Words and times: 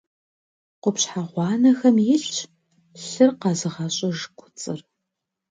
Къупщхьэ 0.81 1.21
гъуанэхэм 1.31 1.95
илъщ 2.13 2.37
лъыр 3.07 3.31
къэзыгъэщӏыж 3.41 4.19
куцӏыр. 4.37 4.79